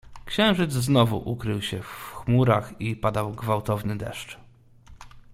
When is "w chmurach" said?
1.81-2.81